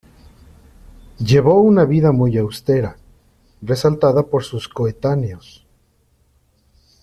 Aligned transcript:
Llevó 1.19 1.61
una 1.61 1.85
vida 1.85 2.11
muy 2.11 2.35
austera, 2.39 2.97
resaltada 3.61 4.23
por 4.23 4.43
sus 4.43 4.67
coetáneos. 4.67 5.67